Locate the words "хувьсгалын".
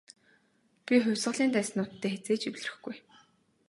1.03-1.49